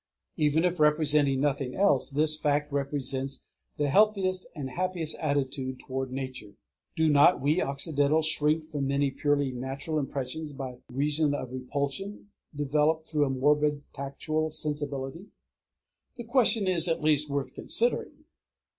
Even 0.35 0.65
if 0.65 0.79
representing 0.79 1.41
nothing 1.41 1.75
else, 1.75 2.09
this 2.09 2.35
fact 2.35 2.73
represents 2.73 3.43
the 3.77 3.87
healthiest 3.87 4.47
and 4.55 4.71
happiest 4.71 5.15
attitude 5.19 5.79
toward 5.79 6.11
Nature. 6.11 6.55
Do 6.95 7.07
not 7.07 7.39
we 7.39 7.61
Occidentals 7.61 8.25
shrink 8.27 8.63
from 8.63 8.87
many 8.87 9.11
purely 9.11 9.51
natural 9.51 9.99
impressions 9.99 10.53
by 10.53 10.79
reason 10.91 11.35
of 11.35 11.51
repulsion 11.53 12.31
developed 12.55 13.05
through 13.09 13.25
a 13.25 13.29
morbid 13.29 13.83
tactual 13.93 14.49
sensibility? 14.49 15.27
The 16.17 16.23
question 16.23 16.65
is 16.67 16.87
at 16.87 17.03
least 17.03 17.29
worth 17.29 17.53
considering. 17.53 18.25